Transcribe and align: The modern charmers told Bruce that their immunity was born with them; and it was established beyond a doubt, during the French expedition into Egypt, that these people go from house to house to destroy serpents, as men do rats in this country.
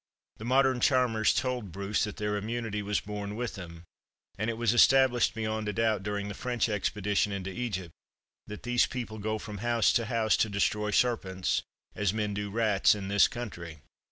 The 0.37 0.45
modern 0.45 0.79
charmers 0.79 1.31
told 1.31 1.71
Bruce 1.71 2.05
that 2.05 2.17
their 2.17 2.35
immunity 2.35 2.81
was 2.81 2.99
born 2.99 3.35
with 3.35 3.53
them; 3.53 3.83
and 4.35 4.49
it 4.49 4.57
was 4.57 4.73
established 4.73 5.35
beyond 5.35 5.69
a 5.69 5.73
doubt, 5.73 6.01
during 6.01 6.27
the 6.27 6.33
French 6.33 6.67
expedition 6.67 7.31
into 7.31 7.51
Egypt, 7.51 7.93
that 8.47 8.63
these 8.63 8.87
people 8.87 9.19
go 9.19 9.37
from 9.37 9.59
house 9.59 9.93
to 9.93 10.07
house 10.07 10.35
to 10.37 10.49
destroy 10.49 10.89
serpents, 10.89 11.61
as 11.93 12.15
men 12.15 12.33
do 12.33 12.49
rats 12.49 12.95
in 12.95 13.09
this 13.09 13.27
country. 13.27 13.77